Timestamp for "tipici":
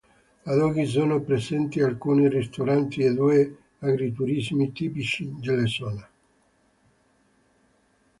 4.71-5.31